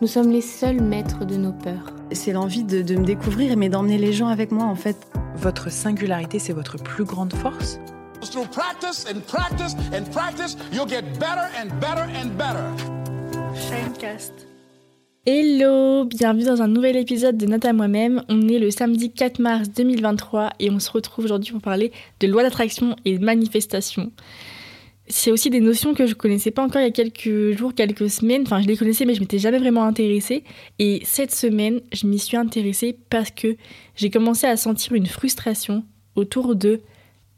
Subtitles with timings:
[0.00, 1.92] nous sommes les seuls maîtres de nos peurs.
[2.12, 4.96] C'est l'envie de, de me découvrir, mais d'emmener les gens avec moi en fait.
[5.36, 7.78] Votre singularité, c'est votre plus grande force?
[8.22, 12.64] Through practice and practice and practice, you'll get better and better and better.
[13.54, 14.32] Shinecast.
[15.26, 18.22] Hello, bienvenue dans un nouvel épisode de Note à moi-même.
[18.30, 22.26] On est le samedi 4 mars 2023 et on se retrouve aujourd'hui pour parler de
[22.26, 24.12] loi d'attraction et de manifestation.
[25.10, 28.08] C'est aussi des notions que je connaissais pas encore il y a quelques jours, quelques
[28.08, 28.42] semaines.
[28.42, 30.44] Enfin, je les connaissais, mais je m'étais jamais vraiment intéressée.
[30.78, 33.56] Et cette semaine, je m'y suis intéressée parce que
[33.96, 36.80] j'ai commencé à sentir une frustration autour de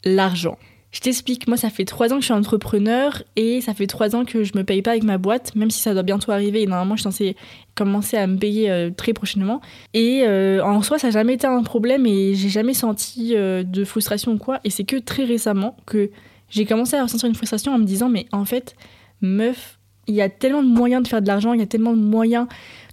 [0.04, 0.58] l'argent.
[0.92, 4.14] Je t'explique, moi ça fait trois ans que je suis entrepreneur et ça fait trois
[4.14, 6.60] ans que je me paye pas avec ma boîte, même si ça doit bientôt arriver
[6.60, 7.36] et normalement je suis censée
[7.74, 9.62] commencer à me payer euh, très prochainement.
[9.94, 13.62] Et euh, en soi ça n'a jamais été un problème et j'ai jamais senti euh,
[13.62, 14.60] de frustration ou quoi.
[14.64, 16.10] Et c'est que très récemment que
[16.52, 18.76] j'ai commencé à ressentir une frustration en me disant mais en fait
[19.20, 21.94] meuf, il y a tellement de moyens de faire de l'argent, il y a tellement
[21.94, 22.46] de moyens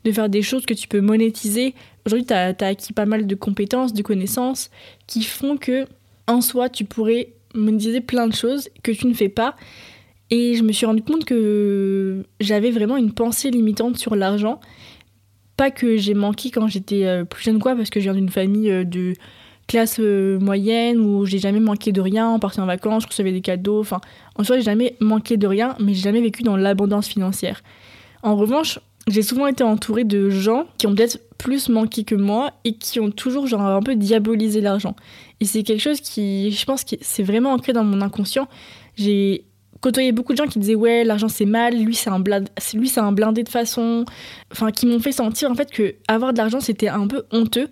[0.05, 1.75] de faire des choses que tu peux monétiser.
[2.05, 4.71] Aujourd'hui tu as, acquis pas mal de compétences, de connaissances
[5.07, 5.85] qui font que
[6.27, 9.55] en soi tu pourrais disait plein de choses que tu ne fais pas.
[10.29, 14.59] Et je me suis rendu compte que j'avais vraiment une pensée limitante sur l'argent.
[15.57, 18.29] Pas que j'ai manqué quand j'étais euh, plus jeune, quoi, parce que je viens d'une
[18.29, 19.15] famille euh, de
[19.69, 22.29] classe euh, moyenne où j'ai jamais manqué de rien.
[22.29, 23.79] On partait en vacances, je recevais des cadeaux.
[23.79, 24.01] Enfin,
[24.35, 27.61] en soi, j'ai jamais manqué de rien, mais j'ai jamais vécu dans l'abondance financière.
[28.23, 32.51] En revanche, j'ai souvent été entourée de gens qui ont peut-être plus manqué que moi
[32.65, 34.95] et qui ont toujours genre un peu diabolisé l'argent.
[35.39, 38.47] Et c'est quelque chose qui, je pense, que c'est vraiment ancré dans mon inconscient.
[38.95, 39.45] J'ai
[39.81, 42.89] côtoyé beaucoup de gens qui disaient ouais l'argent c'est mal, lui c'est un blindé, lui
[42.89, 44.03] c'est un blindé de façon,
[44.51, 47.69] enfin qui m'ont fait sentir en fait que avoir de l'argent c'était un peu honteux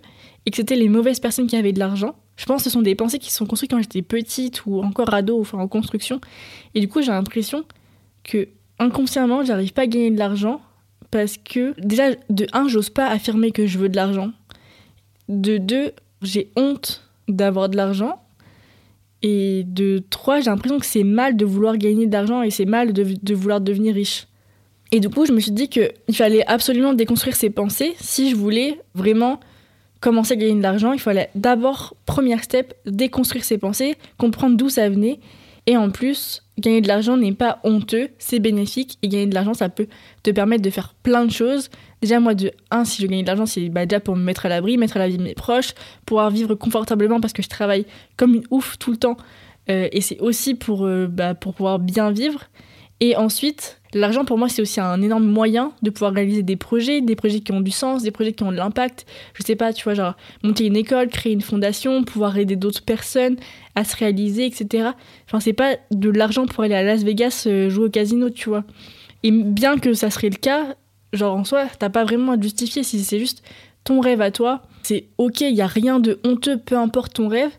[0.48, 2.16] et que c'était les mauvaises personnes qui avaient de l'argent.
[2.36, 4.80] Je pense que ce sont des pensées qui se sont construites quand j'étais petite ou
[4.80, 6.22] encore ado, enfin en construction.
[6.74, 7.64] Et du coup j'ai l'impression
[8.24, 8.48] que
[8.78, 10.62] inconsciemment j'arrive pas à gagner de l'argent
[11.10, 14.32] parce que déjà de un j'ose pas affirmer que je veux de l'argent.
[15.28, 15.92] De deux
[16.22, 18.22] j'ai honte d'avoir de l'argent.
[19.20, 22.64] Et de trois, j'ai l'impression que c'est mal de vouloir gagner de l'argent et c'est
[22.64, 24.28] mal de, de, vouloir devenir riche.
[24.92, 27.96] Et du coup, je me suis dit qu'il fallait absolument déconstruire ces pensées.
[27.98, 29.40] Si je voulais vraiment
[30.00, 34.68] commencer à gagner de l'argent, il fallait d'abord, première step, déconstruire ces pensées, comprendre d'où
[34.68, 35.20] ça venait.
[35.66, 38.98] Et en plus, gagner de l'argent n'est pas honteux, c'est bénéfique.
[39.02, 39.86] Et gagner de l'argent, ça peut
[40.22, 41.68] te permettre de faire plein de choses.
[42.00, 44.46] Déjà, moi, de un, si je gagne de l'argent, c'est bah, déjà pour me mettre
[44.46, 45.74] à l'abri, mettre à la vie de mes proches,
[46.06, 47.84] pouvoir vivre confortablement parce que je travaille
[48.16, 49.16] comme une ouf tout le temps.
[49.68, 52.44] Euh, et c'est aussi pour, euh, bah, pour pouvoir bien vivre.
[53.00, 57.00] Et ensuite, l'argent pour moi, c'est aussi un énorme moyen de pouvoir réaliser des projets,
[57.00, 59.06] des projets qui ont du sens, des projets qui ont de l'impact.
[59.34, 62.82] Je sais pas, tu vois, genre monter une école, créer une fondation, pouvoir aider d'autres
[62.82, 63.36] personnes
[63.74, 64.90] à se réaliser, etc.
[65.26, 68.48] Enfin, c'est pas de l'argent pour aller à Las Vegas euh, jouer au casino, tu
[68.48, 68.64] vois.
[69.22, 70.76] Et bien que ça serait le cas,
[71.12, 73.42] genre en soi, t'as pas vraiment à justifier si c'est juste
[73.84, 74.62] ton rêve à toi.
[74.82, 77.50] C'est ok, il y a rien de honteux, peu importe ton rêve.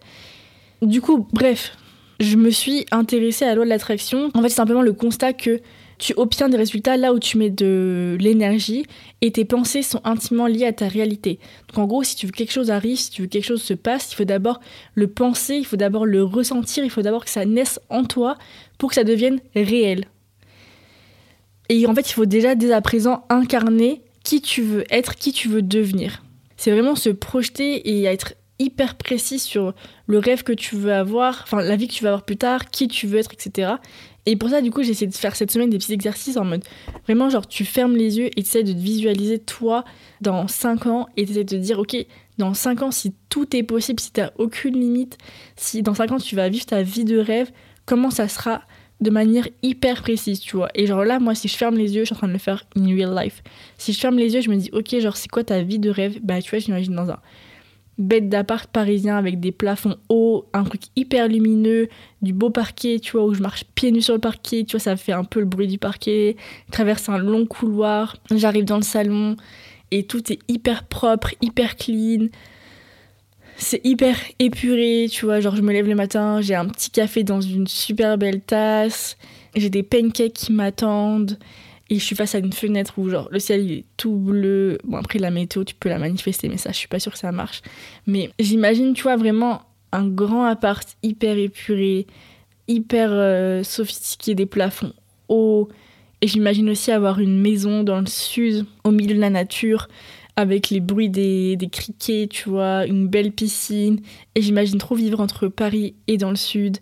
[0.81, 1.75] Du coup, bref,
[2.19, 4.29] je me suis intéressée à la loi de l'attraction.
[4.33, 5.59] En fait, c'est simplement le constat que
[5.99, 8.85] tu obtiens des résultats là où tu mets de l'énergie
[9.21, 11.39] et tes pensées sont intimement liées à ta réalité.
[11.67, 13.45] Donc en gros, si tu veux que quelque chose arrive, si tu veux que quelque
[13.45, 14.61] chose se passe, il faut d'abord
[14.95, 18.37] le penser, il faut d'abord le ressentir, il faut d'abord que ça naisse en toi
[18.77, 20.05] pour que ça devienne réel.
[21.67, 25.33] Et en fait, il faut déjà dès à présent incarner qui tu veux être, qui
[25.33, 26.23] tu veux devenir.
[26.55, 29.73] C'est vraiment se projeter et être hyper précis sur
[30.05, 32.69] le rêve que tu veux avoir, enfin la vie que tu vas avoir plus tard,
[32.69, 33.73] qui tu veux être, etc.
[34.25, 36.45] Et pour ça, du coup, j'ai essayé de faire cette semaine des petits exercices en
[36.45, 36.63] mode
[37.05, 39.85] vraiment, genre, tu fermes les yeux et tu essaies de te visualiser toi
[40.21, 41.95] dans 5 ans et tu essaies de te dire, ok,
[42.37, 45.17] dans 5 ans, si tout est possible, si tu n'as aucune limite,
[45.55, 47.51] si dans 5 ans tu vas vivre ta vie de rêve,
[47.85, 48.61] comment ça sera
[49.01, 50.69] de manière hyper précise, tu vois.
[50.75, 52.39] Et genre là, moi, si je ferme les yeux, je suis en train de le
[52.39, 53.41] faire in real life.
[53.77, 55.89] Si je ferme les yeux, je me dis, ok, genre, c'est quoi ta vie de
[55.89, 56.19] rêve?
[56.21, 57.19] Bah, tu vois, j'imagine dans un
[57.99, 61.89] bête d'appart parisien avec des plafonds hauts, un truc hyper lumineux,
[62.21, 64.79] du beau parquet, tu vois, où je marche pieds nus sur le parquet, tu vois,
[64.79, 66.37] ça fait un peu le bruit du parquet,
[66.71, 69.35] traverse un long couloir, j'arrive dans le salon
[69.91, 72.27] et tout est hyper propre, hyper clean.
[73.57, 77.23] C'est hyper épuré, tu vois, genre je me lève le matin, j'ai un petit café
[77.23, 79.17] dans une super belle tasse,
[79.55, 81.37] j'ai des pancakes qui m'attendent,
[81.89, 84.77] et je suis face à une fenêtre où genre le ciel est tout bleu.
[84.83, 87.17] Bon après la météo tu peux la manifester mais ça je suis pas sûre que
[87.19, 87.61] ça marche.
[88.05, 92.05] Mais j'imagine tu vois vraiment un grand appart hyper épuré,
[92.67, 94.93] hyper euh, sophistiqué, des plafonds
[95.27, 95.69] hauts.
[96.21, 99.87] Et j'imagine aussi avoir une maison dans le sud, au milieu de la nature,
[100.39, 103.99] avec les bruits des, des criquets, tu vois, une belle piscine.
[104.35, 106.77] Et j'imagine trop vivre entre Paris et dans le sud.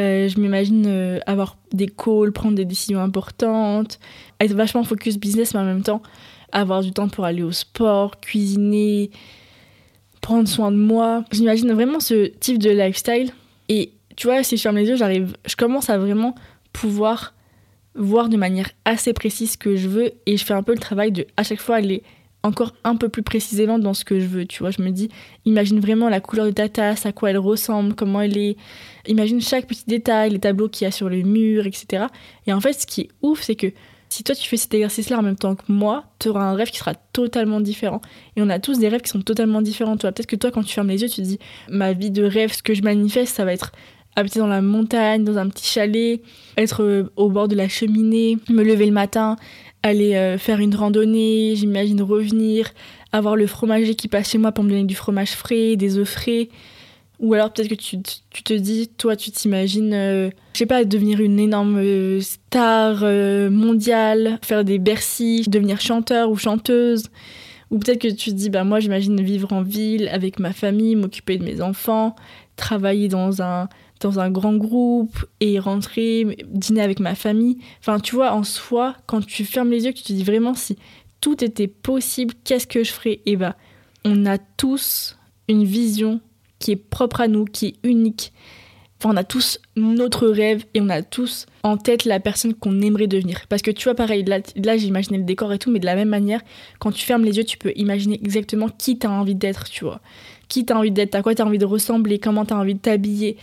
[0.00, 4.00] Euh, je m'imagine euh, avoir des calls, prendre des décisions importantes,
[4.40, 6.02] être vachement focus business, mais en même temps
[6.50, 9.12] avoir du temps pour aller au sport, cuisiner,
[10.20, 11.22] prendre soin de moi.
[11.30, 13.30] J'imagine vraiment ce type de lifestyle.
[13.68, 16.34] Et tu vois, si je ferme les yeux, j'arrive, je commence à vraiment
[16.72, 17.34] pouvoir
[17.94, 20.80] voir de manière assez précise ce que je veux et je fais un peu le
[20.80, 22.02] travail de à chaque fois aller
[22.46, 24.46] encore un peu plus précisément dans ce que je veux.
[24.46, 25.08] Tu vois, je me dis,
[25.44, 28.56] imagine vraiment la couleur de ta tasse, à quoi elle ressemble, comment elle est.
[29.06, 32.06] Imagine chaque petit détail, les tableaux qu'il y a sur le mur, etc.
[32.46, 33.68] Et en fait, ce qui est ouf, c'est que
[34.08, 36.70] si toi tu fais cet exercice-là en même temps que moi, tu auras un rêve
[36.70, 38.00] qui sera totalement différent.
[38.36, 39.96] Et on a tous des rêves qui sont totalement différents.
[39.96, 41.38] Toi, peut-être que toi, quand tu fermes les yeux, tu te dis,
[41.68, 43.72] ma vie de rêve, ce que je manifeste, ça va être
[44.16, 46.22] habiter dans la montagne, dans un petit chalet,
[46.56, 49.36] être euh, au bord de la cheminée, me lever le matin,
[49.86, 52.72] aller euh, faire une randonnée, j'imagine revenir,
[53.12, 56.08] avoir le fromager qui passe chez moi pour me donner du fromage frais, des œufs
[56.08, 56.48] frais.
[57.18, 60.84] Ou alors peut-être que tu, tu, te dis, toi tu t'imagines, euh, je sais pas,
[60.84, 63.04] devenir une énorme euh, star
[63.50, 67.04] mondiale, faire des Bercy, devenir chanteur ou chanteuse.
[67.70, 70.94] Ou peut-être que tu te dis, bah moi j'imagine vivre en ville avec ma famille,
[70.94, 72.14] m'occuper de mes enfants,
[72.56, 73.68] travailler dans un,
[74.00, 77.58] dans un grand groupe et rentrer, dîner avec ma famille.
[77.80, 80.76] Enfin, tu vois, en soi, quand tu fermes les yeux, tu te dis vraiment si
[81.20, 83.20] tout était possible, qu'est-ce que je ferais?
[83.26, 83.56] Eh bah,
[84.04, 85.16] on a tous
[85.48, 86.20] une vision
[86.58, 88.32] qui est propre à nous, qui est unique.
[88.98, 92.80] Enfin, on a tous notre rêve et on a tous en tête la personne qu'on
[92.80, 93.46] aimerait devenir.
[93.48, 95.84] Parce que tu vois, pareil, là, là j'ai imaginé le décor et tout, mais de
[95.84, 96.40] la même manière,
[96.78, 100.00] quand tu fermes les yeux, tu peux imaginer exactement qui t'as envie d'être, tu vois.
[100.48, 103.36] Qui t'as envie d'être, à quoi t'as envie de ressembler, comment t'as envie de t'habiller,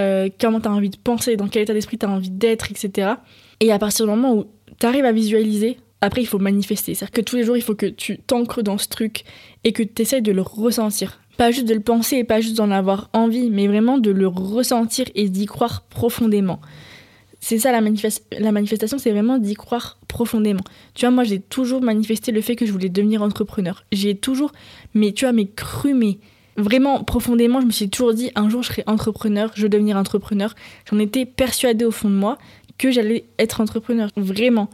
[0.00, 2.70] euh, comment tu as envie de penser, dans quel état d'esprit tu as envie d'être,
[2.70, 3.14] etc.
[3.60, 4.44] Et à partir du moment où
[4.78, 6.94] tu arrives à visualiser, après il faut manifester.
[6.94, 9.24] C'est-à-dire que tous les jours, il faut que tu t'ancres dans ce truc
[9.64, 11.20] et que tu essayes de le ressentir.
[11.36, 14.26] Pas juste de le penser et pas juste d'en avoir envie, mais vraiment de le
[14.26, 16.60] ressentir et d'y croire profondément.
[17.40, 20.64] C'est ça la, manifestation, c'est vraiment d'y croire profondément.
[20.94, 23.84] Tu vois, moi j'ai toujours manifesté le fait que je voulais devenir entrepreneur.
[23.92, 24.50] J'ai toujours,
[24.94, 26.18] mais tu vois, mais cru, mais
[26.58, 29.96] vraiment profondément, je me suis toujours dit un jour je serai entrepreneur, je vais devenir
[29.96, 30.54] entrepreneur.
[30.90, 32.36] J'en étais persuadée au fond de moi
[32.76, 34.68] que j'allais être entrepreneur, vraiment.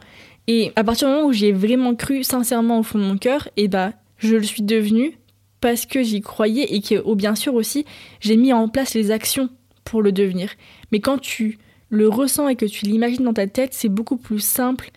[0.47, 3.47] Et à partir du moment où j'ai vraiment cru sincèrement au fond de mon cœur,
[3.55, 5.17] et eh bah je le suis devenue
[5.61, 7.85] parce que j'y croyais et que, oh, bien sûr aussi,
[8.19, 9.49] j'ai mis en place les actions
[9.83, 10.49] pour le devenir.
[10.91, 11.57] Mais quand tu
[11.89, 14.91] le ressens et que tu l'imagines dans ta tête, c'est beaucoup plus simple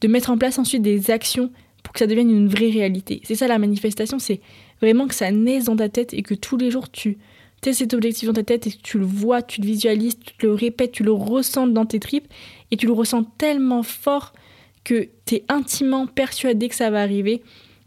[0.00, 1.50] de mettre en place ensuite des actions
[1.82, 3.20] pour que ça devienne une vraie réalité.
[3.24, 4.40] C'est ça la manifestation, c'est
[4.80, 7.18] vraiment que ça naisse dans ta tête et que tous les jours tu
[7.66, 10.46] as cet objectif dans ta tête et que tu le vois, tu le visualises, tu
[10.46, 12.28] le répètes, tu le ressens dans tes tripes
[12.70, 14.32] et tu le ressens tellement fort
[14.84, 17.42] que tu es intimement persuadé que ça va arriver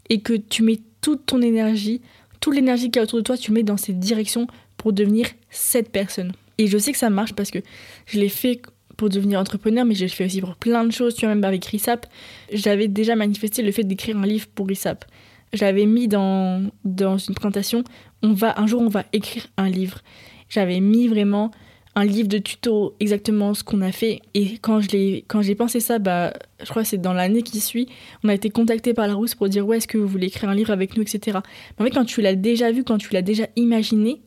[0.08, 2.00] et que tu mets toute ton énergie,
[2.40, 4.46] toute l'énergie qui est autour de toi, tu mets dans cette direction
[4.76, 6.32] pour devenir cette personne.
[6.58, 7.58] Et je sais que ça marche parce que
[8.06, 8.60] je l'ai fait
[8.96, 11.44] pour devenir entrepreneur, mais je l'ai fait aussi pour plein de choses, tu vois, même
[11.44, 12.06] avec RISAP.
[12.52, 15.04] J'avais déjà manifesté le fait d'écrire un livre pour RISAP.
[15.52, 17.84] J'avais mis dans, dans une présentation,
[18.22, 20.00] on va, un jour on va écrire un livre.
[20.48, 21.50] J'avais mis vraiment
[21.94, 24.22] un livre de tuto, exactement ce qu'on a fait.
[24.32, 27.86] Et quand j'ai pensé ça, bah, je crois que c'est dans l'année qui suit,
[28.24, 30.48] on a été contacté par la Rousse pour dire ouais, est-ce que vous voulez écrire
[30.48, 31.38] un livre avec nous, etc.
[31.78, 34.22] Mais en fait, quand tu l'as déjà vu, quand tu l'as déjà imaginé,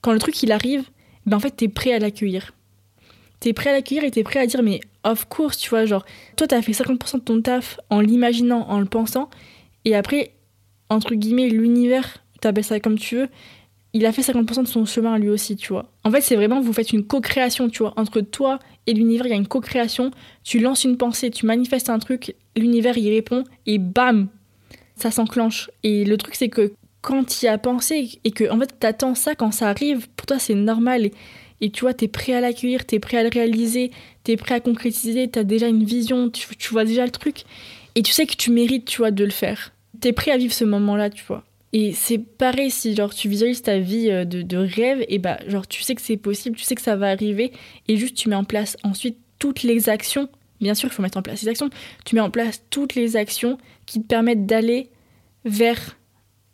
[0.00, 0.84] quand le truc il arrive,
[1.26, 2.54] ben en fait, t'es prêt à l'accueillir.
[3.40, 6.06] T'es prêt à l'accueillir et t'es prêt à dire mais of course, tu vois, genre,
[6.36, 9.28] toi t'as fait 50% de ton taf en l'imaginant, en le pensant,
[9.84, 10.32] et après,
[10.92, 13.28] entre guillemets, l'univers, t'appelles ça comme tu veux,
[13.94, 15.90] il a fait 50% de son chemin lui aussi, tu vois.
[16.04, 17.92] En fait, c'est vraiment, vous faites une co-création, tu vois.
[17.96, 20.10] Entre toi et l'univers, il y a une co-création.
[20.44, 24.28] Tu lances une pensée, tu manifestes un truc, l'univers y répond, et bam,
[24.96, 25.70] ça s'enclenche.
[25.82, 26.72] Et le truc, c'est que
[27.02, 30.26] quand tu y as pensé et que, en fait, t'attends ça quand ça arrive, pour
[30.26, 31.10] toi, c'est normal.
[31.60, 33.90] Et, tu vois, t'es prêt à l'accueillir, t'es prêt à le réaliser,
[34.24, 37.44] t'es prêt à concrétiser, t'as déjà une vision, tu, tu vois déjà le truc.
[37.94, 39.71] Et tu sais que tu mérites, tu vois, de le faire
[40.02, 41.44] t'es prêt à vivre ce moment-là, tu vois.
[41.72, 45.66] Et c'est pareil si genre tu visualises ta vie euh, de, rêve, et bah genre
[45.66, 47.52] tu sais que c'est possible, tu sais que ça va arriver,
[47.88, 50.28] et juste tu mets en place ensuite toutes les actions.
[50.60, 51.70] Bien sûr, il faut mettre en place les actions.
[52.04, 54.90] Tu mets en place toutes les actions qui te permettent d'aller
[55.44, 55.96] vers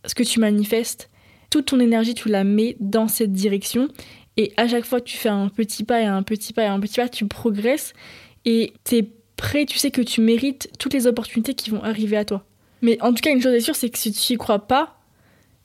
[0.07, 1.11] ce que tu manifestes.
[1.51, 3.89] Toute ton énergie, tu la mets dans cette direction.
[4.37, 6.79] Et à chaque fois tu fais un petit pas et un petit pas et un
[6.81, 7.93] petit pas, tu progresses.
[8.45, 9.05] Et t'es
[9.37, 12.45] prêt, tu sais que tu mérites toutes les opportunités qui vont arriver à toi.
[12.83, 14.99] Mais en tout cas, une chose est sûre, c'est que si tu y crois pas,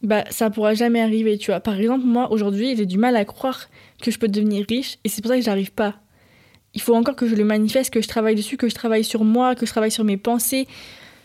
[0.02, 1.60] bah ça pourra jamais arriver, tu vois.
[1.60, 3.70] Par exemple, moi aujourd'hui, j'ai du mal à croire
[4.02, 5.96] que je peux devenir riche et c'est pour ça que j'arrive pas.
[6.74, 9.24] Il faut encore que je le manifeste, que je travaille dessus, que je travaille sur
[9.24, 10.68] moi, que je travaille sur mes pensées,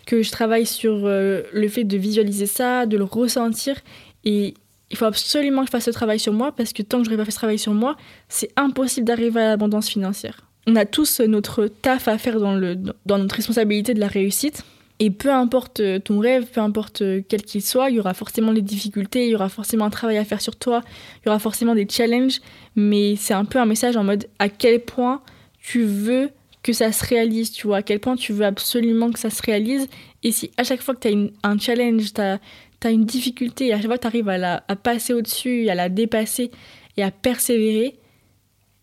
[0.06, 3.76] que je travaille sur euh, le fait de visualiser ça, de le ressentir
[4.24, 4.54] et
[4.90, 7.10] il faut absolument que je fasse ce travail sur moi parce que tant que je
[7.10, 7.96] n'aurai pas fait ce travail sur moi,
[8.28, 10.40] c'est impossible d'arriver à l'abondance financière.
[10.66, 14.64] On a tous notre taf à faire dans, le, dans notre responsabilité de la réussite.
[15.00, 18.62] Et peu importe ton rêve, peu importe quel qu'il soit, il y aura forcément des
[18.62, 20.82] difficultés, il y aura forcément un travail à faire sur toi,
[21.22, 22.40] il y aura forcément des challenges,
[22.74, 25.22] mais c'est un peu un message en mode à quel point
[25.60, 26.30] tu veux
[26.62, 29.40] que ça se réalise, tu vois, à quel point tu veux absolument que ça se
[29.42, 29.86] réalise.
[30.24, 33.76] Et si à chaque fois que tu as un challenge, tu as, une difficulté, à
[33.76, 36.50] chaque fois tu arrives à, la, à passer au-dessus, à la dépasser
[36.96, 37.94] et à persévérer,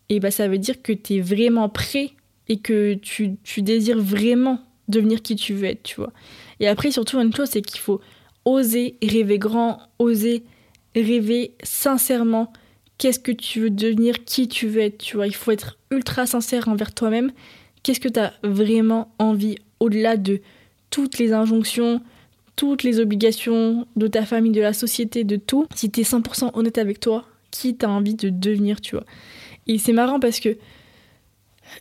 [0.08, 2.12] et bah ça veut dire que tu es vraiment prêt
[2.48, 6.12] et que tu, tu désires vraiment devenir qui tu veux être, tu vois.
[6.60, 8.00] Et après, surtout, une chose, c'est qu'il faut
[8.44, 10.44] oser rêver grand, oser
[10.94, 12.52] rêver sincèrement
[12.98, 15.26] qu'est-ce que tu veux devenir, qui tu veux être, tu vois.
[15.26, 17.32] Il faut être ultra sincère envers toi-même.
[17.82, 20.40] Qu'est-ce que tu as vraiment envie au-delà de
[20.90, 22.00] toutes les injonctions,
[22.56, 25.66] toutes les obligations de ta famille, de la société, de tout.
[25.74, 29.04] Si tu es 100% honnête avec toi, qui t'as envie de devenir, tu vois.
[29.66, 30.56] Et c'est marrant parce que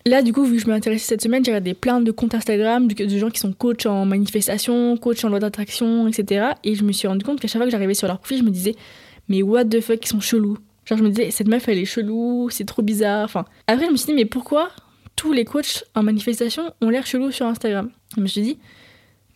[0.05, 2.87] Là, du coup, vu que je m'intéressais cette semaine, j'ai regardé plein de comptes Instagram
[2.87, 6.49] de, gens qui sont coachs en manifestation, coachs en loi d'attraction, etc.
[6.63, 8.43] Et je me suis rendu compte qu'à chaque fois que j'arrivais sur leur profil, je
[8.43, 8.75] me disais,
[9.29, 10.57] mais what the fuck, ils sont chelous.
[10.85, 13.25] Genre, je me disais, cette meuf, elle est chelou, c'est trop bizarre.
[13.25, 14.69] Enfin, après, je me suis dit, mais pourquoi
[15.15, 17.89] tous les coachs en manifestation ont l'air chelous sur Instagram?
[18.15, 18.59] Je me suis dit,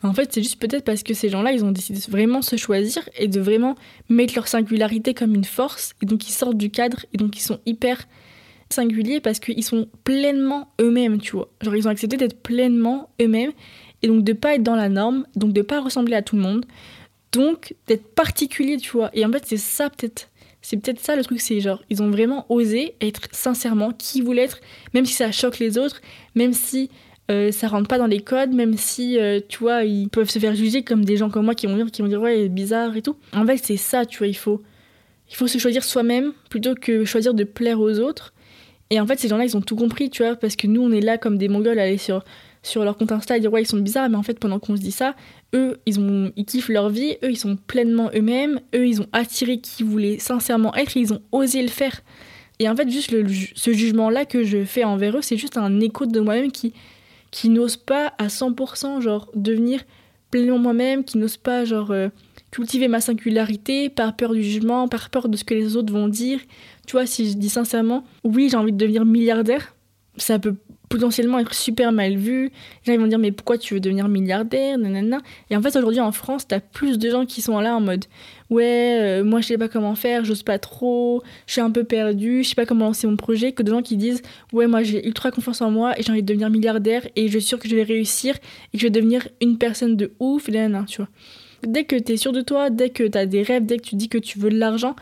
[0.04, 2.56] en fait, c'est juste peut-être parce que ces gens-là, ils ont décidé de vraiment se
[2.56, 3.75] choisir et de vraiment
[4.08, 5.94] mettre leur singularité comme une force.
[6.01, 8.08] Et donc, ils sortent du cadre et donc, ils sont hyper
[8.70, 11.50] singuliers parce qu'ils sont pleinement eux-mêmes, tu vois.
[11.62, 13.52] Genre, ils ont accepté d'être pleinement eux-mêmes
[14.02, 16.42] et donc de pas être dans la norme, donc de pas ressembler à tout le
[16.42, 16.66] monde,
[17.32, 19.10] donc d'être particulier, tu vois.
[19.14, 20.30] Et en fait, c'est ça peut-être.
[20.62, 24.24] C'est peut-être ça le truc, c'est genre, ils ont vraiment osé être sincèrement qui ils
[24.24, 24.60] voulaient être,
[24.94, 26.02] même si ça choque les autres,
[26.36, 26.90] même si
[27.32, 30.40] euh, ça rentre pas dans les codes, même si, euh, tu vois, ils peuvent se
[30.40, 32.98] faire juger comme des gens comme moi qui vont dire, qui vont dire ouais, bizarre
[32.98, 33.16] et tout.
[33.34, 34.62] En fait, c'est ça, tu vois, il faut,
[35.30, 38.34] il faut se choisir soi-même plutôt que choisir de plaire aux autres.
[38.89, 40.91] Et en fait, ces gens-là, ils ont tout compris, tu vois, parce que nous, on
[40.91, 42.24] est là comme des mongols à aller sur,
[42.63, 44.75] sur leur compte Insta et dire ouais, ils sont bizarres, mais en fait, pendant qu'on
[44.75, 45.15] se dit ça,
[45.53, 49.08] eux, ils, ont, ils kiffent leur vie, eux, ils sont pleinement eux-mêmes, eux, ils ont
[49.13, 52.01] attiré qui voulaient sincèrement être et ils ont osé le faire.
[52.58, 53.12] Et en fait, juste
[53.55, 56.74] ce jugement-là que je fais envers eux, c'est juste un écho de moi-même qui,
[57.31, 59.81] qui n'ose pas à 100%, genre, devenir
[60.31, 62.10] pleinement moi-même, qui n'ose pas, genre, euh,
[62.51, 66.08] cultiver ma singularité par peur du jugement, par peur de ce que les autres vont
[66.08, 66.39] dire,
[66.88, 69.75] tu vois, si je dis sincèrement, oui, j'ai envie de devenir milliardaire,
[70.18, 70.56] ça peut
[70.89, 72.46] potentiellement être super mal vu.
[72.46, 72.51] Les
[72.86, 74.77] gens ils vont dire mais pourquoi tu veux devenir milliardaire?
[74.77, 75.20] Nanana.
[75.50, 78.06] Et en fait aujourd'hui en France t'as plus de gens qui sont là en mode
[78.50, 81.84] ouais euh, moi je sais pas comment faire, j'ose pas trop, je suis un peu
[81.84, 84.82] perdu, je sais pas comment lancer mon projet que de gens qui disent ouais moi
[84.82, 87.60] j'ai ultra confiance en moi et j'ai envie de devenir milliardaire et je suis sûr
[87.60, 88.36] que je vais réussir
[88.74, 91.10] et que je vais devenir une personne de ouf nanana tu vois.
[91.63, 94.10] Dès que t'es sûr de toi, dès que t'as des rêves, dès que tu dis
[94.10, 94.96] que tu veux de l'argent,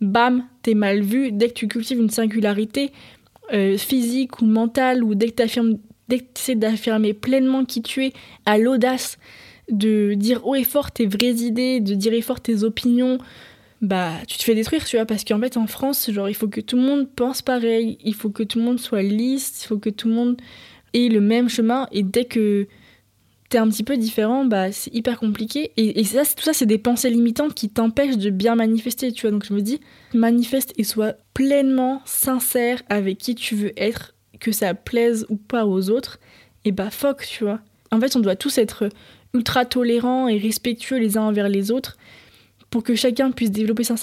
[0.00, 1.32] bam, t'es mal vu.
[1.32, 2.92] Dès que tu cultives une singularité
[3.52, 5.72] euh, physique ou mentale, ou dès que tu
[6.36, 8.12] essaies d'affirmer pleinement qui tu es,
[8.46, 9.18] à l'audace
[9.70, 13.18] de dire haut et fort tes vraies idées, de dire et fort tes opinions,
[13.80, 16.48] bah tu te fais détruire, tu vois, parce qu'en fait en France, genre il faut
[16.48, 19.66] que tout le monde pense pareil, il faut que tout le monde soit lisse, il
[19.68, 20.36] faut que tout le monde
[20.92, 22.66] ait le même chemin, et dès que
[23.50, 25.72] t'es un petit peu différent, bah, c'est hyper compliqué.
[25.76, 29.32] Et, tout ça, c'est des pensées limitantes qui t'empêchent de bien manifester, tu vois.
[29.32, 29.80] Donc je me dis,
[30.14, 35.66] manifeste et sois pleinement sincère avec qui tu veux être, que ça plaise ou pas
[35.66, 36.20] aux autres.
[36.64, 37.60] Et bah fuck, tu vois.
[37.90, 38.88] En fait, on doit tous être
[39.34, 41.96] ultra tolérants et respectueux les uns envers les autres
[42.70, 43.96] pour que chacun puisse développer sa,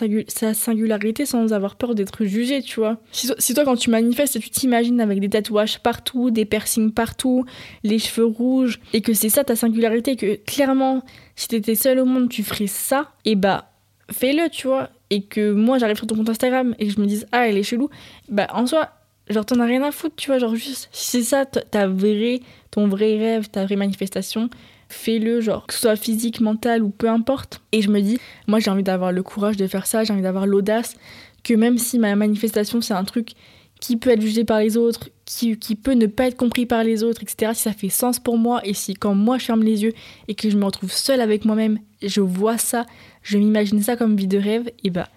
[0.54, 2.98] singularité sans avoir peur d'être jugé, tu vois.
[3.12, 7.46] Si, toi, quand tu manifestes, tu t'imagines avec des tatouages partout, des piercings partout,
[7.84, 11.02] les cheveux rouges, et que c'est ça ta singularité, que clairement,
[11.38, 13.72] si t'étais seul au monde, tu ferais ça, et bah,
[14.12, 14.90] fais-le, tu vois.
[15.10, 17.58] Et que moi, j'arrive sur ton compte Instagram et que je me dise, ah, elle
[17.58, 17.90] est chelou,
[18.28, 18.90] bah, en soi,
[19.30, 22.42] genre, t'en as rien à foutre, tu vois, genre, juste, si c'est ça ta vraie,
[22.70, 24.50] ton vrai rêve, ta vraie manifestation,
[24.90, 27.62] fais-le, genre, que ce soit physique, mental ou peu importe.
[27.72, 30.22] Et je me dis, moi j'ai envie d'avoir le courage de faire ça, j'ai envie
[30.22, 30.96] d'avoir l'audace,
[31.44, 33.32] que même si ma manifestation c'est un truc
[33.80, 36.84] qui peut être jugé par les autres, qui, qui, peut ne pas être compris par
[36.84, 39.64] les autres, etc., si ça fait sens pour moi et si quand moi je ferme
[39.64, 39.94] les yeux
[40.28, 42.86] et que je me retrouve seule avec moi-même, je vois ça,
[43.22, 45.08] je m'imagine ça comme vie de rêve, et bah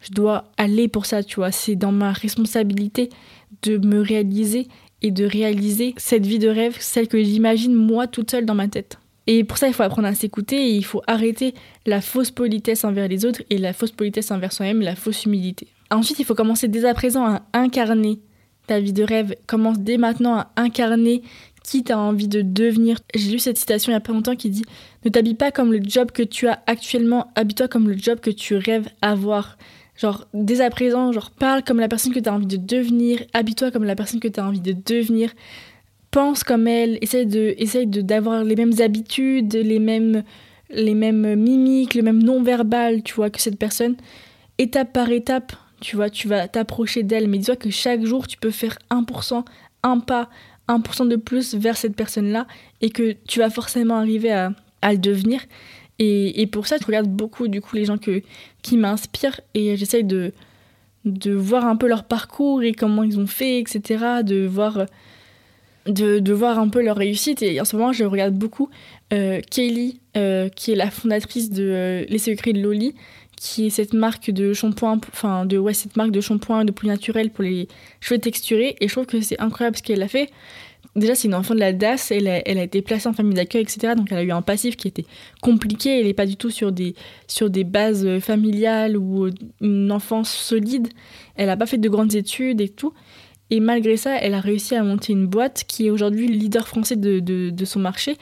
[0.00, 3.10] je dois aller pour ça, tu vois, c'est dans ma responsabilité
[3.62, 4.68] de me réaliser
[5.02, 8.68] et de réaliser cette vie de rêve, celle que j'imagine moi toute seule dans ma
[8.68, 8.98] tête.
[9.26, 11.54] Et pour ça, il faut apprendre à s'écouter et il faut arrêter
[11.84, 15.68] la fausse politesse envers les autres et la fausse politesse envers soi-même, la fausse humilité.
[15.90, 18.20] Ensuite, il faut commencer dès à présent à incarner
[18.66, 19.34] ta vie de rêve.
[19.46, 21.22] Commence dès maintenant à incarner
[21.64, 22.98] qui tu as envie de devenir.
[23.14, 24.64] J'ai lu cette citation il n'y a pas longtemps qui dit
[25.04, 28.30] Ne t'habille pas comme le job que tu as actuellement, habille-toi comme le job que
[28.30, 29.56] tu rêves avoir.
[29.96, 33.22] Genre, dès à présent, genre, parle comme la personne que tu as envie de devenir,
[33.32, 35.30] habille-toi comme la personne que tu as envie de devenir,
[36.16, 40.24] pense comme elle, essaye de, essaye de, d'avoir les mêmes habitudes, les mêmes,
[40.70, 43.96] les mêmes mimiques, le même non-verbal, tu vois, que cette personne.
[44.56, 48.38] Étape par étape, tu vois, tu vas t'approcher d'elle, mais dis-toi que chaque jour, tu
[48.38, 49.44] peux faire 1%,
[49.82, 50.30] un pas,
[50.68, 52.46] 1% de plus vers cette personne-là,
[52.80, 55.42] et que tu vas forcément arriver à, à le devenir.
[55.98, 58.22] Et, et, pour ça, je regarde beaucoup du coup les gens que,
[58.62, 60.32] qui m'inspirent et j'essaye de,
[61.04, 64.22] de voir un peu leur parcours et comment ils ont fait, etc.
[64.24, 64.86] De voir,
[65.86, 67.42] de, voir un peu leur réussite.
[67.42, 68.68] Et en ce moment, je regarde beaucoup
[69.12, 72.94] euh, Kaylee, euh, qui est la fondatrice de euh, Les Secrets de Loli,
[73.36, 76.88] qui est cette marque de shampoing, enfin de ouais, cette marque de shampoing de plus
[76.88, 77.68] naturel pour les
[78.00, 78.76] cheveux texturés.
[78.80, 80.30] Et je trouve que c'est incroyable ce qu'elle a fait
[80.94, 83.34] déjà, c'est une enfant de la DAS, elle a, elle a été placée en famille
[83.34, 83.92] d'accueil, etc.
[83.94, 85.04] Donc elle a eu un passif qui était
[85.42, 86.94] compliqué, elle n'est pas du tout sur des,
[87.28, 89.28] sur des bases familiales ou
[89.60, 90.88] une enfance solide.
[91.36, 92.94] Elle n'a pas fait de grandes études et tout.
[93.50, 96.66] Et malgré ça, elle a réussi à monter une boîte qui est aujourd'hui le leader
[96.66, 98.16] français de, de, son marché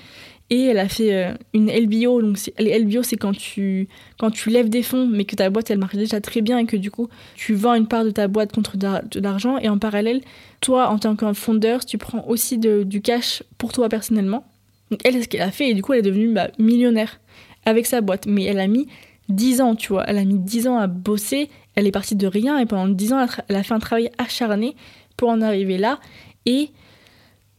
[0.50, 2.20] et elle a fait euh, une LBO.
[2.20, 3.88] Donc, les LBO, c'est quand tu,
[4.18, 6.66] quand tu lèves des fonds, mais que ta boîte, elle marche déjà très bien et
[6.66, 9.56] que du coup, tu vends une part de ta boîte contre de l'argent.
[9.58, 10.20] Et en parallèle,
[10.60, 14.44] toi, en tant que fondeur, tu prends aussi du cash pour toi personnellement.
[14.90, 17.20] Donc, elle, ce qu'elle a fait et du coup, elle est devenue bah, millionnaire
[17.64, 18.26] avec sa boîte.
[18.26, 18.86] Mais elle a mis
[19.30, 20.04] 10 ans, tu vois.
[20.06, 21.48] Elle a mis 10 ans à bosser.
[21.74, 24.76] Elle est partie de rien et pendant 10 ans, elle a fait un travail acharné
[25.16, 26.00] pour en arriver là.
[26.46, 26.70] Et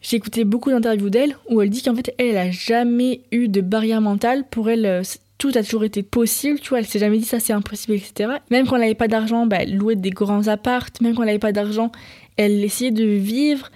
[0.01, 3.47] j'ai écouté beaucoup d'interviews d'elle où elle dit qu'en fait, elle, elle a jamais eu
[3.47, 4.43] de barrière mentale.
[4.49, 5.01] Pour elle, euh,
[5.37, 6.79] tout a toujours été possible, tu vois.
[6.79, 8.35] Elle s'est jamais dit ça, c'est impossible, etc.
[8.51, 11.01] Même quand elle n'avait pas d'argent, bah, elle louait des grands appartes.
[11.01, 11.91] Même quand elle n'avait pas d'argent,
[12.37, 13.71] elle essayait de vivre,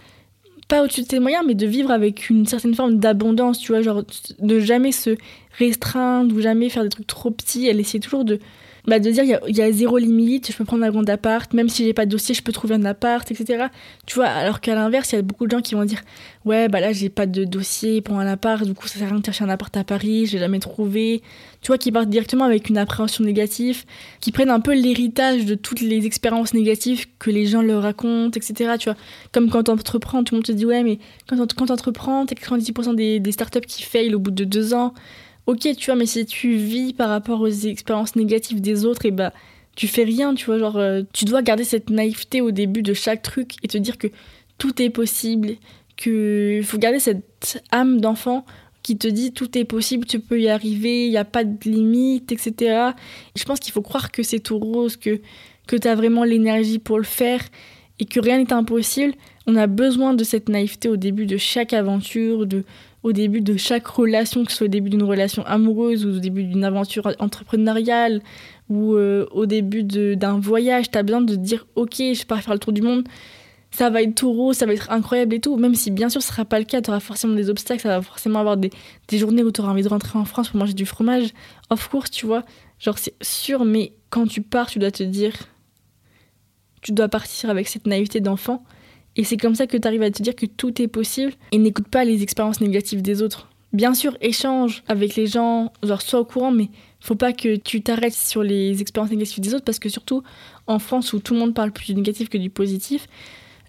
[0.68, 3.82] pas au-dessus de ses moyens, mais de vivre avec une certaine forme d'abondance, tu vois.
[3.82, 4.04] Genre,
[4.40, 5.18] de jamais se
[5.58, 7.68] restreindre ou jamais faire des trucs trop petits.
[7.68, 8.40] Elle essayait toujours de
[8.90, 11.70] bah, de dire il y, a zéro limite, je peux prendre un grand appart, même
[11.70, 13.68] si j'ai pas de dossier, je peux trouver un appart, etc.
[14.08, 16.02] Tu vois, alors qu'à l'inverse, il y a beaucoup de gens qui vont dire
[16.46, 19.12] ouais, bah là, j'ai pas de dossier pour un appart, du coup, ça sert à
[19.12, 21.22] rien de chercher un appart à Paris, je l'ai jamais trouvé.
[21.62, 23.84] Tu vois, qui partent directement avec une appréhension négative,
[24.22, 28.38] qui prennent un peu l'héritage de toutes les expériences négatives que les gens leur racontent,
[28.40, 28.76] etc.
[28.80, 28.98] Tu vois,
[29.32, 30.98] comme quand t'entreprends, tout le monde te dit ouais, mais
[31.28, 34.94] quand t'entreprends, t'as 90% des, des startups qui faillent au bout de deux ans
[35.50, 39.12] ok, tu vois, mais si tu vis par rapport aux expériences négatives des autres, et
[39.12, 39.34] bah,
[39.76, 42.94] tu fais rien, tu vois, genre, euh, tu dois garder cette naïveté au début de
[42.94, 44.08] chaque truc et te dire que
[44.60, 45.56] tout est possible,
[45.98, 48.46] que faut garder cette âme d'enfant
[48.84, 51.70] qui te dit tout est possible, tu peux y arriver, il n'y a pas de
[51.70, 52.92] limite, etc.
[53.36, 55.20] je pense qu'il faut croire que c'est tout rose, que,
[55.66, 57.42] que tu as vraiment l'énergie pour le faire
[57.98, 59.14] et que rien n'est impossible.
[59.48, 62.64] On a besoin de cette naïveté au début de chaque aventure, de,
[63.04, 66.20] au début de chaque relation, que ce soit au début d'une relation amoureuse ou au
[66.20, 68.22] début d'une aventure entrepreneuriale
[68.70, 72.54] ou euh, au début d'un voyage, tu as besoin de dire ok, je pars faire
[72.54, 73.08] le tour du monde,
[73.72, 76.22] ça va être tout rose, ça va être incroyable et tout, même si bien sûr
[76.22, 78.70] ce sera pas le cas, tu auras forcément des obstacles, ça va forcément avoir des,
[79.08, 81.30] des journées où tu auras envie de rentrer en France pour manger du fromage,
[81.70, 82.44] of course, tu vois,
[82.80, 85.34] genre c'est sûr, mais quand tu pars, tu dois te dire,
[86.82, 88.64] tu dois partir avec cette naïveté d'enfant
[89.16, 91.58] et c'est comme ça que tu arrives à te dire que tout est possible et
[91.58, 93.50] n'écoute pas les expériences négatives des autres.
[93.72, 96.70] Bien sûr, échange avec les gens, genre sois au courant, mais
[97.00, 100.24] faut pas que tu t'arrêtes sur les expériences négatives des autres parce que surtout
[100.68, 103.08] en France où tout le monde parle plus du négatif que du positif,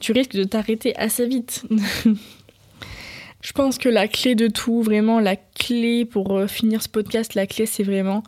[0.00, 1.64] tu risques de t'arrêter assez vite.
[3.42, 7.34] Je pense que la clé de tout, vraiment la clé pour euh, finir ce podcast,
[7.34, 8.22] la clé c'est vraiment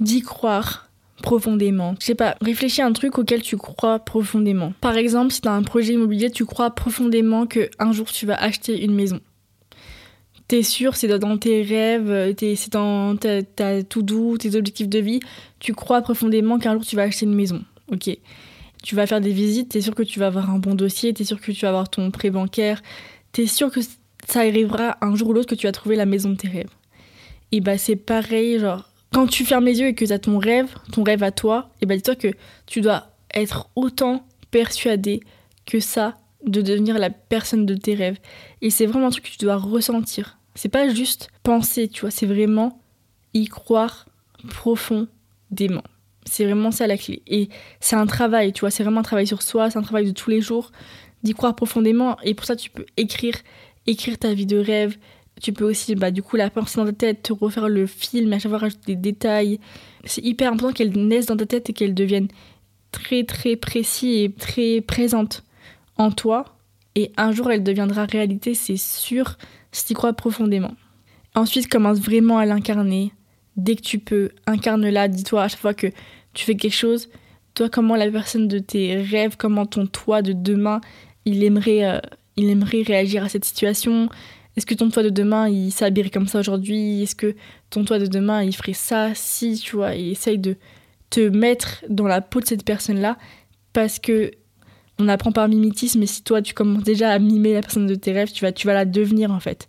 [0.00, 0.87] d'y croire,
[1.22, 1.94] profondément.
[2.00, 4.72] Je sais pas, réfléchis à un truc auquel tu crois profondément.
[4.80, 8.26] Par exemple, si tu as un projet immobilier, tu crois profondément que un jour tu
[8.26, 9.20] vas acheter une maison.
[10.46, 15.20] T'es sûr, c'est dans tes rêves, c'est dans ta, tout doux, tes objectifs de vie,
[15.60, 17.62] tu crois profondément qu'un jour tu vas acheter une maison.
[17.92, 18.10] Ok.
[18.82, 21.24] Tu vas faire des visites, t'es sûr que tu vas avoir un bon dossier, t'es
[21.24, 22.80] sûr que tu vas avoir ton prêt bancaire,
[23.32, 23.80] t'es sûr que
[24.26, 26.70] ça arrivera un jour ou l'autre que tu vas trouver la maison de tes rêves.
[27.50, 30.38] Et bah c'est pareil, genre quand tu fermes les yeux et que tu as ton
[30.38, 32.28] rêve, ton rêve à toi, et ben dis-toi que
[32.66, 35.20] tu dois être autant persuadé
[35.66, 38.18] que ça de devenir la personne de tes rêves.
[38.62, 40.38] Et c'est vraiment un truc que tu dois ressentir.
[40.54, 42.80] C'est pas juste penser, tu vois, c'est vraiment
[43.34, 44.06] y croire
[44.48, 45.82] profondément.
[46.24, 47.22] C'est vraiment ça la clé.
[47.26, 47.48] Et
[47.80, 50.10] c'est un travail, tu vois, c'est vraiment un travail sur soi, c'est un travail de
[50.10, 50.72] tous les jours.
[51.24, 52.16] d'y croire profondément.
[52.22, 53.34] Et pour ça, tu peux écrire,
[53.86, 54.96] écrire ta vie de rêve.
[55.40, 58.32] Tu peux aussi, bah, du coup, la penser dans ta tête, te refaire le film,
[58.32, 59.60] à chaque fois rajouter des détails.
[60.04, 62.28] C'est hyper important qu'elle naisse dans ta tête et qu'elle devienne
[62.92, 65.44] très, très précis et très présente
[65.96, 66.56] en toi.
[66.94, 69.36] Et un jour, elle deviendra réalité, c'est sûr,
[69.70, 70.74] si tu crois profondément.
[71.34, 73.12] Ensuite, commence vraiment à l'incarner.
[73.56, 75.08] Dès que tu peux, incarne-la.
[75.08, 75.88] Dis-toi à chaque fois que
[76.32, 77.08] tu fais quelque chose,
[77.54, 80.80] toi, comment la personne de tes rêves, comment ton toi de demain,
[81.24, 82.00] il aimerait, euh,
[82.36, 84.08] il aimerait réagir à cette situation.
[84.58, 87.02] Est-ce que ton toi de demain, il s'habillerait comme ça aujourd'hui?
[87.02, 87.36] Est-ce que
[87.70, 90.56] ton toi de demain, il ferait ça Si, tu vois, et essaye de
[91.10, 93.18] te mettre dans la peau de cette personne-là?
[93.72, 94.32] Parce que
[94.98, 97.94] on apprend par mimétisme, mais si toi tu commences déjà à mimer la personne de
[97.94, 99.68] tes rêves, tu vas, tu vas la devenir en fait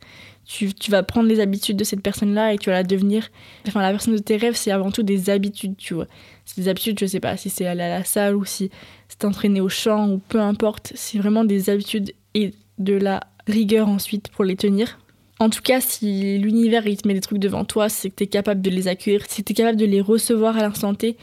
[0.49, 3.29] tu, vas prendre les habitudes de cette personne-là et tu vas la devenir.
[3.67, 6.07] Enfin, la personne de tes rêves, c'est avant tout des habitudes, tu vois.
[6.43, 8.71] C'est des habitudes, je sais pas si c'est aller à la salle ou si
[9.07, 10.91] c'est entraîner au chant ou peu importe.
[10.95, 14.99] C'est vraiment des habitudes et de la rigueur ensuite pour les tenir.
[15.39, 18.23] En tout cas, si l'univers il te met des trucs devant toi, c'est que tu
[18.25, 21.15] es capable de les accueillir, c'est capable de les recevoir à l'instant T.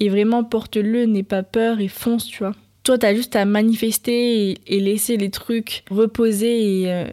[0.00, 2.54] Et vraiment, porte-le, n'aie pas peur et fonce, tu vois.
[2.82, 7.06] Toi, tu as juste à manifester et, laisser les trucs reposer et, euh,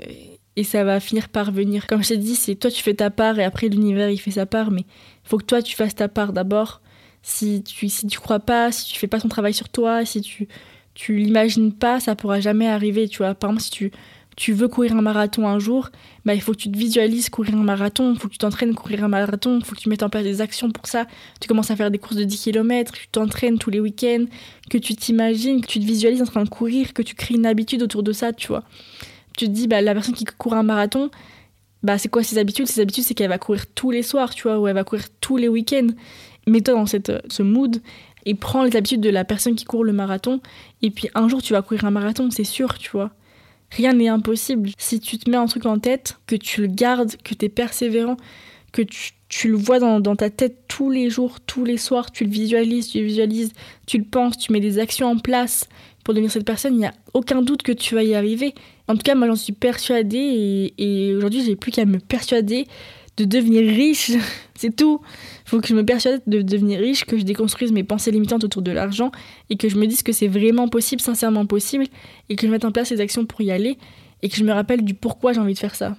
[0.59, 1.87] et ça va finir par venir.
[1.87, 4.31] Comme je t'ai dit, c'est toi tu fais ta part et après l'univers il fait
[4.31, 6.81] sa part, mais il faut que toi tu fasses ta part d'abord.
[7.21, 10.19] Si tu si tu crois pas, si tu fais pas ton travail sur toi, si
[10.19, 10.49] tu
[10.99, 13.33] tu l'imagines pas, ça pourra jamais arriver, tu vois.
[13.33, 13.91] Par exemple, si tu
[14.35, 15.89] tu veux courir un marathon un jour,
[16.23, 18.73] bah, il faut que tu te visualises courir un marathon, il faut que tu t'entraînes
[18.73, 21.07] courir un marathon, il faut que tu mettes en place des actions pour ça.
[21.41, 24.25] Tu commences à faire des courses de 10 km, tu t'entraînes tous les week-ends,
[24.69, 27.45] que tu t'imagines, que tu te visualises en train de courir, que tu crées une
[27.45, 28.63] habitude autour de ça, tu vois
[29.39, 31.09] tu te dis, bah, la personne qui court un marathon,
[31.81, 32.67] bah, c'est quoi ses habitudes?
[32.67, 35.05] Ses habitudes, c'est qu'elle va courir tous les soirs, tu vois, ou elle va courir
[35.21, 35.87] tous les week-ends.
[36.45, 37.81] Mets-toi dans cette, ce mood
[38.25, 40.41] et prends les habitudes de la personne qui court le marathon.
[40.81, 43.11] Et puis un jour, tu vas courir un marathon, c'est sûr, tu vois.
[43.71, 44.71] Rien n'est impossible.
[44.77, 47.49] Si tu te mets un truc en tête, que tu le gardes, que tu es
[47.49, 48.17] persévérant,
[48.71, 52.23] que tu, le vois dans, dans, ta tête tous les jours, tous les soirs, tu
[52.23, 53.53] le visualises, tu le visualises,
[53.85, 55.67] tu le penses, tu mets des actions en place
[56.03, 58.55] pour devenir cette personne, il n'y a aucun doute que tu vas y arriver.
[58.87, 62.65] En tout cas, moi j'en suis persuadée et, aujourd'hui j'ai plus qu'à me persuader
[63.19, 64.11] de devenir riche.
[64.55, 65.01] C'est tout.
[65.45, 68.43] Il faut que je me persuade de devenir riche, que je déconstruise mes pensées limitantes
[68.43, 69.11] autour de l'argent
[69.49, 71.85] et que je me dise que c'est vraiment possible, sincèrement possible,
[72.27, 73.77] et que je mette en place les actions pour y aller
[74.21, 75.95] et que je me rappelle du pourquoi j'ai envie de faire ça.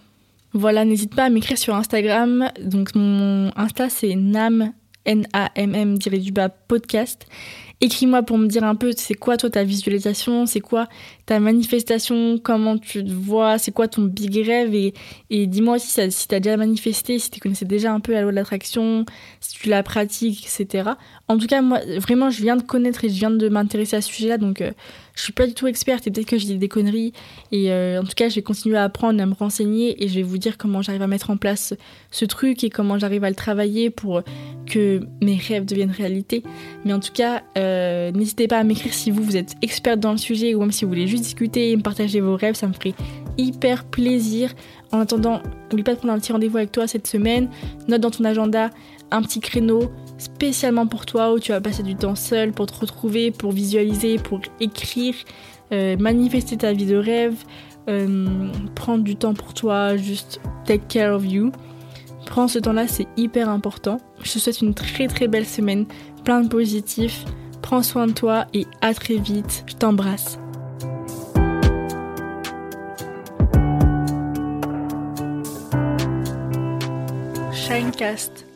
[0.52, 2.50] Voilà, n'hésite pas à m'écrire sur Instagram.
[2.62, 4.72] Donc mon Insta c'est nam
[5.06, 7.26] N-A-M-M du bas podcast.
[7.82, 10.86] Écris-moi pour me dire un peu c'est quoi toi ta visualisation, c'est quoi
[11.24, 14.74] ta manifestation, comment tu te vois, c'est quoi ton big rêve?
[14.74, 14.92] Et,
[15.30, 18.22] et dis-moi aussi si, tu as déjà manifesté, si tu connaissais déjà un peu la
[18.22, 19.06] loi de l'attraction,
[19.40, 20.90] si tu la pratiques, etc.
[21.28, 24.02] En tout cas, moi vraiment je viens de connaître et je viens de m'intéresser à
[24.02, 24.72] ce sujet-là donc euh,
[25.20, 27.12] je suis pas du tout experte et peut-être que je dis des conneries.
[27.52, 30.14] Et euh, en tout cas, je vais continuer à apprendre, à me renseigner et je
[30.14, 31.74] vais vous dire comment j'arrive à mettre en place
[32.10, 34.22] ce truc et comment j'arrive à le travailler pour
[34.66, 36.42] que mes rêves deviennent réalité.
[36.86, 40.18] Mais en tout cas, euh, n'hésitez pas à m'écrire si vous, êtes experte dans le
[40.18, 42.72] sujet ou même si vous voulez juste discuter et me partager vos rêves, ça me
[42.72, 42.94] ferait
[43.38, 44.52] hyper plaisir.
[44.92, 47.48] En attendant, n'oublie pas de prendre un petit rendez-vous avec toi cette semaine.
[47.88, 48.70] Note dans ton agenda
[49.10, 52.78] un petit créneau spécialement pour toi où tu vas passer du temps seul pour te
[52.78, 55.14] retrouver, pour visualiser, pour écrire,
[55.72, 57.36] euh, manifester ta vie de rêve,
[57.88, 61.52] euh, prendre du temps pour toi, juste take care of you.
[62.26, 63.98] Prends ce temps-là, c'est hyper important.
[64.22, 65.86] Je te souhaite une très très belle semaine,
[66.24, 67.24] plein de positifs.
[67.70, 69.62] Prends soin de toi et à très vite.
[69.68, 70.40] Je t'embrasse.
[77.52, 78.49] Shinecast